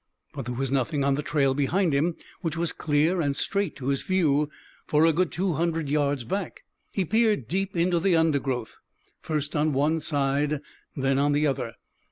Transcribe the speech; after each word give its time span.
But 0.33 0.45
there 0.45 0.55
was 0.55 0.71
nothing 0.71 1.03
on 1.03 1.13
the 1.13 1.21
trail 1.21 1.53
behind 1.53 1.93
him, 1.93 2.15
which 2.41 2.57
was 2.57 2.71
clear 2.73 3.21
and 3.21 3.35
straight 3.35 3.75
to 3.75 3.89
his 3.89 4.01
view 4.01 4.49
for 4.87 5.05
a 5.05 5.13
good 5.13 5.31
two 5.31 5.53
hundred 5.53 5.89
yards 5.89 6.23
back. 6.23 6.63
He 6.91 7.05
peered 7.05 7.47
deep 7.47 7.77
into 7.77 7.99
the 7.99 8.15
undergrowth, 8.15 8.77
first 9.19 9.55
on 9.55 9.73
one 9.73 9.99
side, 9.99 10.61
then 10.97 11.19
on 11.19 11.33
the 11.33 11.45
other. 11.45 11.73